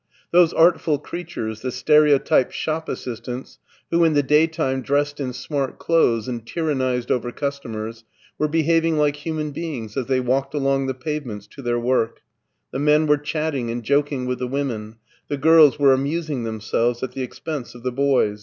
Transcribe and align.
Those 0.31 0.51
artful 0.53 0.97
creatures, 0.97 1.61
the 1.61 1.69
stereotyped 1.71 2.53
shop 2.55 2.89
assistants, 2.89 3.59
who 3.91 4.03
in 4.03 4.15
the 4.15 4.23
da3rtime 4.23 4.81
dressed 4.81 5.19
in 5.19 5.31
smart 5.31 5.77
clothes 5.77 6.27
and 6.27 6.43
tyrannized 6.43 7.11
over 7.11 7.31
customers, 7.31 8.03
were 8.39 8.47
behaving 8.47 8.97
like 8.97 9.17
human 9.17 9.51
beings 9.51 9.95
as 9.95 10.07
they 10.07 10.19
walked 10.19 10.55
along 10.55 10.87
the 10.87 10.95
pavements 10.95 11.45
to 11.49 11.61
their 11.61 11.77
work: 11.79 12.21
the 12.71 12.79
men 12.79 13.05
were 13.05 13.17
chatting 13.19 13.69
and 13.69 13.83
joking 13.83 14.25
with 14.25 14.39
the 14.39 14.47
women, 14.47 14.95
the 15.27 15.37
^rls 15.37 15.77
were 15.77 15.93
amusing 15.93 16.45
themselves 16.45 17.03
at 17.03 17.11
the 17.11 17.21
expense 17.21 17.75
of 17.75 17.83
the 17.83 17.91
boys. 17.91 18.39